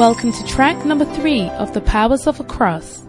Welcome 0.00 0.32
to 0.32 0.46
track 0.46 0.86
number 0.86 1.04
three 1.04 1.50
of 1.58 1.74
The 1.74 1.82
Powers 1.82 2.26
of 2.26 2.40
a 2.40 2.44
Cross. 2.44 3.02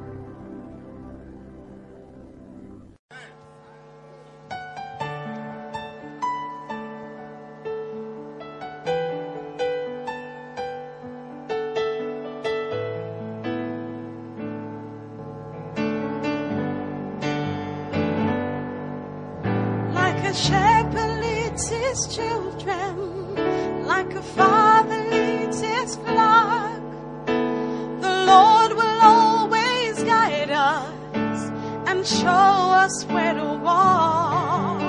And 32.02 32.08
show 32.08 32.74
us 32.84 33.06
where 33.06 33.36
to 33.36 33.46
walk. 33.64 34.82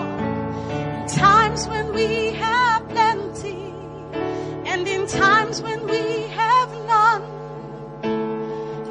In 0.72 1.06
times 1.08 1.68
when 1.68 1.92
we 1.92 2.32
have 2.32 2.88
plenty, 2.88 3.74
and 4.64 4.88
in 4.88 5.06
times 5.06 5.60
when 5.60 5.86
we 5.86 6.22
have 6.40 6.70
none, 6.86 7.24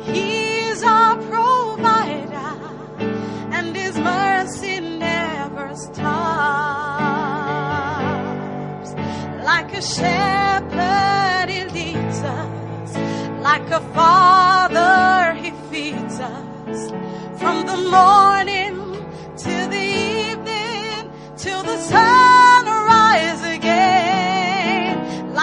He 0.04 0.60
is 0.70 0.84
our 0.84 1.16
provider 1.32 2.52
and 3.58 3.76
his 3.76 3.98
mercy 3.98 4.80
never 4.80 5.76
stops. 5.76 6.02
Like 9.52 9.74
a 9.74 9.82
shepherd, 9.82 11.50
he 11.50 11.64
leads 11.78 12.22
us. 12.22 12.92
Like 13.42 13.68
a 13.72 13.82
father, 13.96 14.91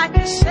Like 0.09 0.25
a 0.25 0.48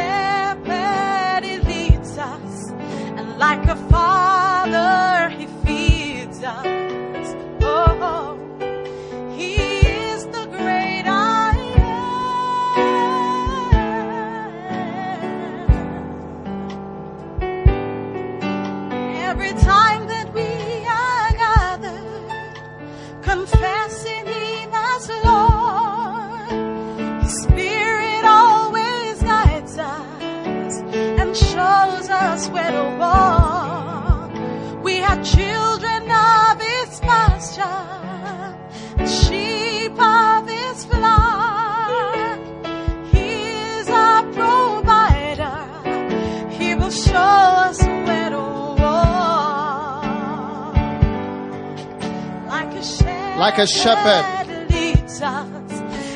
Like 53.48 53.60
a 53.60 53.66
shepherd. 53.66 54.70
leads 54.70 55.22
us, 55.22 55.72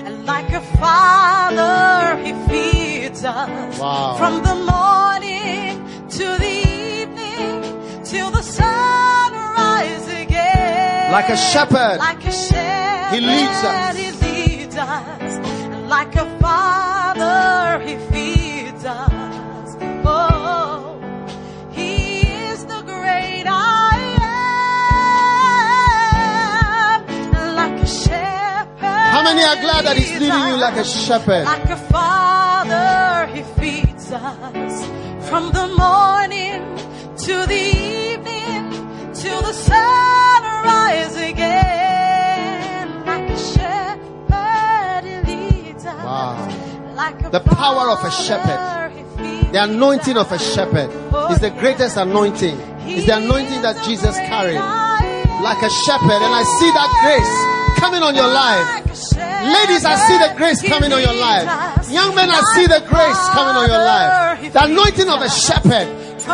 and 0.05 0.25
like 0.25 0.51
a 0.51 0.59
father, 0.77 2.21
he 2.25 2.33
feeds 2.49 3.23
us. 3.23 3.79
Wow. 3.79 4.17
From 4.17 4.43
the 4.43 4.55
morning 4.55 5.79
to 6.09 6.25
the 6.43 6.55
evening, 6.99 8.03
till 8.03 8.31
the 8.31 8.41
sunrise 8.41 10.07
again. 10.09 11.13
Like 11.13 11.29
a 11.29 11.37
shepherd. 11.37 11.99
Like 11.99 12.25
a 12.25 12.31
shepherd, 12.33 13.15
He 13.15 13.21
leads 13.21 13.63
us. 13.63 13.95
He 13.95 14.11
leads 14.11 14.75
us. 14.75 15.31
And 15.71 15.87
like 15.87 16.13
a 16.17 16.40
many 29.41 29.59
are 29.59 29.61
glad 29.61 29.85
that 29.85 29.97
he's 29.97 30.11
leading 30.11 30.47
you 30.47 30.57
like 30.57 30.77
a 30.77 30.83
shepherd? 30.83 31.45
Like 31.45 31.69
a 31.69 31.77
father, 31.77 33.27
he 33.33 33.43
feeds 33.59 34.11
us 34.11 34.85
from 35.29 35.51
the 35.51 35.67
morning 35.77 36.61
to 37.25 37.45
the 37.47 37.63
evening 38.13 39.13
till 39.13 39.41
the 39.41 39.53
sunrise 39.53 41.15
again. 41.15 43.05
Like 43.05 43.29
a 43.29 43.37
shepherd, 43.37 45.03
he 45.05 45.33
leads 45.33 45.85
us. 45.85 46.03
Wow. 46.05 46.93
Like 46.95 47.31
The 47.31 47.39
power 47.39 47.89
of 47.89 48.03
a 48.05 48.11
shepherd. 48.11 48.45
father, 48.45 48.89
he 48.89 49.03
feeds 49.17 49.51
The 49.51 49.63
anointing 49.63 50.17
of 50.17 50.31
a 50.31 50.39
shepherd 50.39 50.89
is 51.31 51.39
the 51.39 51.51
greatest 51.59 51.97
anointing. 51.97 52.57
It's 52.83 53.05
the 53.05 53.17
anointing 53.17 53.61
that 53.61 53.83
Jesus 53.85 54.15
carried. 54.17 54.61
Like 55.41 55.63
a 55.63 55.69
shepherd, 55.71 56.21
and 56.21 56.33
I 56.35 56.43
see 56.59 56.69
that 56.69 56.89
grace 57.01 57.50
coming 57.81 58.03
on 58.03 58.13
your 58.13 58.27
life. 58.29 58.85
Ladies, 59.57 59.83
I 59.83 59.95
see 60.07 60.17
the 60.21 60.33
grace 60.37 60.61
coming 60.61 60.93
on 60.93 61.01
your 61.01 61.17
life. 61.17 61.89
Young 61.89 62.13
men, 62.13 62.29
I 62.29 62.41
see 62.53 62.67
the 62.67 62.85
grace 62.85 63.21
coming 63.33 63.55
on 63.57 63.67
your 63.67 63.83
life. 63.83 64.53
The 64.53 64.63
anointing 64.69 65.09
of 65.09 65.21
a 65.21 65.29
shepherd 65.29 65.87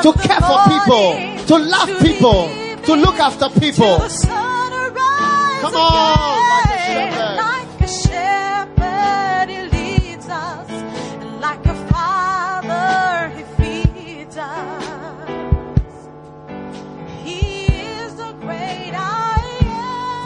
to 0.04 0.12
care 0.28 0.44
for 0.44 0.60
people, 0.68 1.16
to 1.48 1.56
love 1.58 1.90
people, 2.04 2.52
to 2.84 2.94
look 2.96 3.16
after 3.16 3.48
people. 3.60 3.98
Come 5.64 5.76
on, 5.76 6.47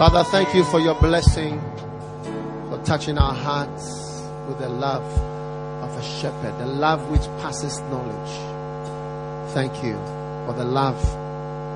Father, 0.02 0.24
thank 0.24 0.56
you 0.56 0.64
for 0.64 0.80
your 0.80 0.96
blessing, 0.96 1.62
for 2.70 2.82
touching 2.84 3.20
our 3.20 3.36
hearts 3.36 3.86
with 4.48 4.58
the 4.58 4.68
love 4.68 5.06
of 5.84 5.96
a 5.96 6.02
shepherd, 6.20 6.58
the 6.58 6.66
love 6.66 7.12
which 7.12 7.22
passes 7.40 7.80
knowledge. 7.82 9.52
Thank 9.54 9.72
you 9.84 9.94
for 10.48 10.56
the 10.58 10.66
love 10.66 10.98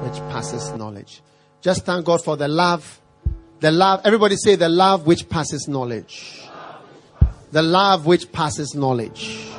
which 0.04 0.20
passes 0.32 0.72
knowledge. 0.72 1.22
Just 1.62 1.86
thank 1.86 2.04
God 2.04 2.24
for 2.24 2.36
the 2.36 2.48
love, 2.48 3.00
the 3.60 3.72
love, 3.72 4.02
everybody 4.04 4.38
say 4.38 4.56
the 4.56 4.70
love 4.70 5.06
which 5.06 5.30
passes 5.30 5.68
knowledge. 5.68 6.50
The 7.52 7.62
love 7.62 8.08
which 8.08 8.32
passes 8.32 8.74
knowledge. 8.74 9.52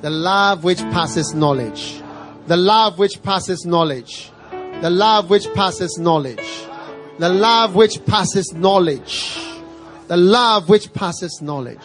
The 0.00 0.10
love 0.10 0.64
which 0.64 0.80
passes 0.80 1.34
knowledge. 1.36 2.02
The 2.48 2.56
love 2.56 2.98
which 2.98 3.22
passes 3.22 3.64
knowledge. 3.64 4.32
The 4.50 4.90
love 4.90 5.30
which 5.30 5.46
passes 5.54 5.98
knowledge. 6.00 6.65
The 7.18 7.28
love 7.28 7.74
which 7.74 8.04
passes 8.04 8.52
knowledge. 8.52 9.40
The 10.08 10.16
love 10.16 10.68
which 10.68 10.92
passes 10.92 11.40
knowledge. 11.40 11.80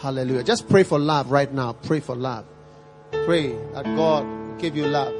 Hallelujah. 0.00 0.42
Just 0.42 0.68
pray 0.68 0.82
for 0.82 0.98
love 0.98 1.30
right 1.30 1.52
now. 1.52 1.74
Pray 1.74 2.00
for 2.00 2.16
love. 2.16 2.46
Pray 3.10 3.52
that 3.74 3.84
God 3.84 4.24
will 4.24 4.56
give 4.56 4.74
you 4.76 4.86
love. 4.86 5.14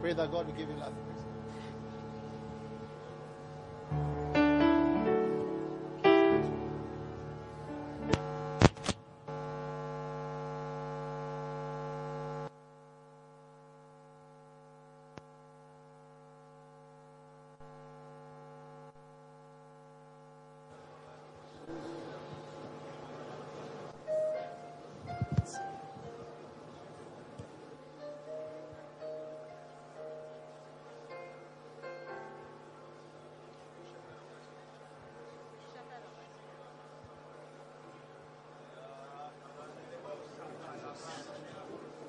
Pray 0.00 0.12
that 0.12 0.30
God 0.30 0.46
will 0.46 0.54
give 0.54 0.68
you 0.68 0.76
love. 0.76 0.92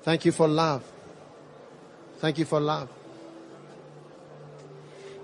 Thank 0.04 0.26
you 0.26 0.32
for 0.32 0.46
love. 0.46 0.84
Thank 2.18 2.38
you 2.38 2.44
for 2.44 2.60
love. 2.60 2.90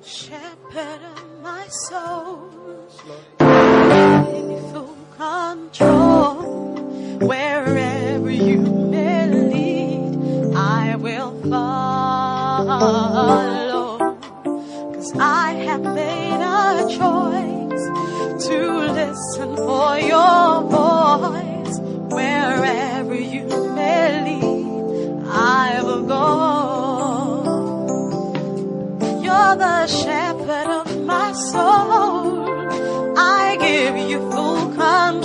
Shepherd 0.03 1.01
of 1.17 1.43
my 1.43 1.67
soul, 1.69 2.49
control. 5.17 6.00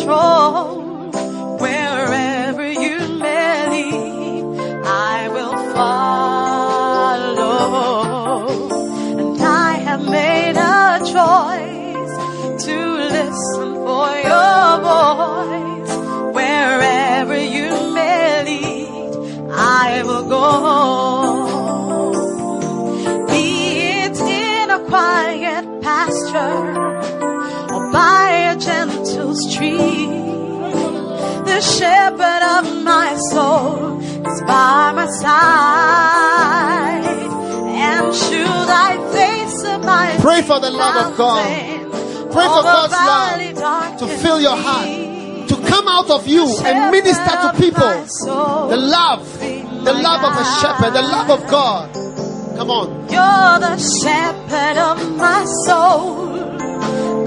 Control. 0.05 0.74
Soul 33.31 33.99
is 34.01 34.41
by 34.41 34.91
my 34.93 35.07
side. 35.07 37.05
And 37.87 38.15
should 38.15 38.69
I 38.87 38.97
face 39.13 39.63
mighty 39.83 40.21
Pray 40.21 40.41
for 40.41 40.59
the 40.59 40.71
love 40.71 41.11
of 41.11 41.17
God. 41.17 41.45
Pray 42.31 42.47
for 42.47 42.63
God's 42.63 42.93
love 42.93 43.97
to 43.99 44.07
fill 44.07 44.41
your 44.41 44.57
heart, 44.57 44.87
to 45.49 45.55
come 45.67 45.87
out 45.87 46.09
of 46.09 46.27
you 46.27 46.45
and 46.65 46.91
minister 46.91 47.35
to 47.43 47.53
people. 47.57 48.05
The 48.69 48.77
love, 48.77 49.39
the 49.39 49.93
love 49.93 50.23
of 50.23 50.37
a 50.37 50.45
shepherd, 50.59 50.93
the 50.93 51.01
love 51.01 51.29
of 51.29 51.47
God. 51.49 51.93
Come 52.57 52.71
on. 52.71 52.87
You're 53.09 53.59
the 53.59 53.77
shepherd 53.77 54.77
of 54.77 55.17
my 55.17 55.45
soul. 55.65 56.35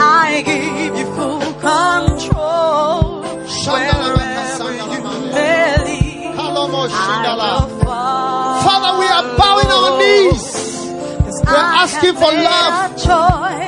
I 0.01 0.43
give 0.45 0.97
you 0.99 1.07
full 1.15 1.41
control. 1.61 3.19
Wherever 3.69 4.73
you 4.73 5.03
may 5.33 5.78
Father, 8.67 8.93
we 8.99 9.07
are 9.07 9.27
bowing 9.39 9.71
our 9.71 9.99
knees. 9.99 10.47
We're 11.47 11.71
asking 11.85 12.15
for 12.15 12.31
love, 12.33 12.97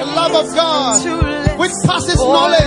the 0.00 0.06
love 0.20 0.34
of 0.34 0.46
God, 0.54 1.58
which 1.58 1.72
passes 1.86 2.18
knowledge. 2.18 2.66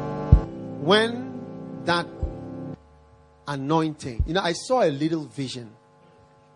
anointing, 3.51 4.23
you 4.25 4.33
know, 4.33 4.41
I 4.41 4.53
saw 4.53 4.81
a 4.81 4.89
little 4.89 5.25
vision 5.25 5.69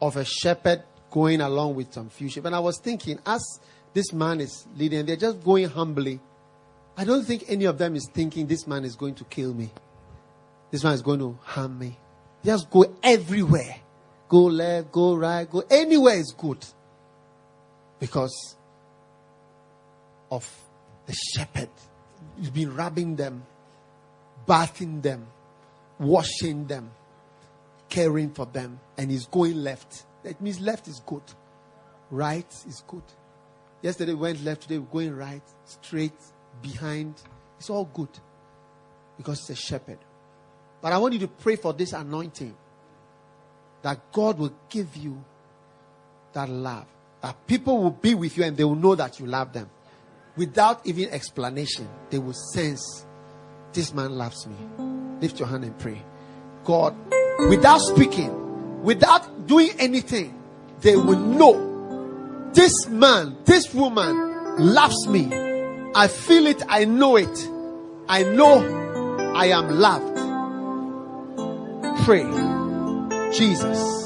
of 0.02 0.16
a 0.16 0.24
shepherd 0.24 0.84
going 1.12 1.42
along 1.42 1.76
with 1.76 1.94
some 1.94 2.10
few 2.10 2.30
sheep. 2.30 2.46
And 2.46 2.56
I 2.56 2.60
was 2.60 2.80
thinking, 2.80 3.20
as 3.26 3.44
this 3.94 4.14
man 4.14 4.40
is 4.40 4.66
leading, 4.78 5.06
they're 5.06 5.16
just 5.16 5.44
going 5.44 5.68
humbly. 5.68 6.20
I 6.98 7.04
don't 7.04 7.24
think 7.26 7.44
any 7.48 7.66
of 7.66 7.78
them 7.78 7.96
is 7.96 8.10
thinking 8.14 8.48
this 8.48 8.66
man 8.66 8.86
is 8.86 8.96
going 8.96 9.16
to 9.16 9.26
kill 9.26 9.54
me. 9.54 9.70
This 10.72 10.84
man 10.84 10.94
is 10.94 11.02
going 11.02 11.20
to 11.20 11.38
harm 11.44 11.78
me. 11.78 11.98
Just 12.44 12.70
go 12.70 12.86
everywhere. 13.04 13.78
Go 14.28 14.46
left, 14.46 14.92
go 14.92 15.16
right, 15.16 15.50
go 15.50 15.64
anywhere 15.70 16.16
is 16.16 16.34
good. 16.38 16.66
Because 18.00 18.56
of 20.32 20.50
the 21.06 21.14
shepherd. 21.14 21.70
He's 22.40 22.50
been 22.50 22.76
rubbing 22.76 23.16
them, 23.16 23.44
bathing 24.48 25.02
them, 25.02 25.28
washing 26.00 26.66
them, 26.68 26.92
caring 27.90 28.32
for 28.32 28.46
them, 28.46 28.80
and 28.98 29.12
he's 29.12 29.26
going 29.28 29.64
left. 29.64 30.06
That 30.24 30.42
means 30.42 30.60
left 30.60 30.88
is 30.88 31.02
good, 31.06 31.24
right 32.12 32.52
is 32.68 32.84
good. 32.88 33.04
Yesterday 33.82 34.14
we 34.14 34.22
went 34.22 34.44
left, 34.44 34.64
today 34.64 34.80
we're 34.80 34.86
going 34.86 35.16
right, 35.16 35.44
straight, 35.66 36.14
behind. 36.62 37.22
It's 37.60 37.70
all 37.70 37.86
good 37.86 38.10
because 39.18 39.40
it's 39.42 39.50
a 39.52 39.56
shepherd. 39.56 40.00
But 40.82 40.94
I 40.94 40.98
want 40.98 41.14
you 41.14 41.20
to 41.22 41.28
pray 41.28 41.56
for 41.56 41.74
this 41.74 41.94
anointing 41.94 42.56
that 43.82 44.12
God 44.12 44.40
will 44.40 44.54
give 44.70 44.96
you 44.96 45.24
that 46.34 46.50
love, 46.50 46.88
that 47.22 47.48
people 47.48 47.82
will 47.82 47.92
be 47.92 48.16
with 48.16 48.38
you 48.38 48.44
and 48.44 48.58
they 48.58 48.64
will 48.64 48.76
know 48.76 48.96
that 48.96 49.20
you 49.20 49.26
love 49.26 49.54
them. 49.54 49.70
Without 50.36 50.86
even 50.86 51.10
explanation, 51.12 51.88
they 52.10 52.20
will 52.20 52.34
sense 52.34 53.06
this 53.72 53.94
man 53.94 54.18
loves 54.18 54.48
me. 54.48 54.95
Lift 55.22 55.40
your 55.40 55.48
hand 55.48 55.64
and 55.64 55.78
pray. 55.80 56.02
God, 56.64 56.96
without 57.50 57.80
speaking, 57.80 58.84
without 58.84 59.48
doing 59.48 59.70
anything, 59.80 60.42
they 60.82 60.96
will 60.96 61.20
know 61.20 62.52
this 62.54 62.88
man, 62.88 63.36
this 63.46 63.74
woman 63.74 64.74
loves 64.74 65.08
me. 65.08 65.30
I 65.94 66.08
feel 66.08 66.46
it. 66.48 66.62
I 66.68 66.86
know 66.86 67.16
it. 67.16 67.50
I 68.08 68.24
know 68.24 69.34
I 69.36 69.48
am 69.48 69.70
loved. 69.80 70.16
Pray. 72.06 72.24
Jesus. 73.32 74.06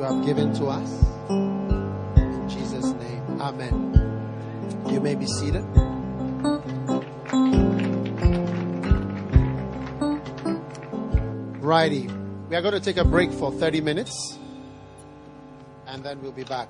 To 0.00 0.66
us. 0.66 1.04
In 1.28 2.48
Jesus' 2.48 2.92
name, 2.92 3.40
Amen. 3.40 4.84
You 4.88 5.00
may 5.00 5.14
be 5.14 5.26
seated. 5.26 5.64
Righty. 11.62 12.08
We 12.48 12.56
are 12.56 12.62
going 12.62 12.74
to 12.74 12.80
take 12.80 12.96
a 12.96 13.04
break 13.04 13.30
for 13.30 13.52
30 13.52 13.82
minutes 13.82 14.38
and 15.86 16.02
then 16.02 16.22
we'll 16.22 16.32
be 16.32 16.44
back. 16.44 16.68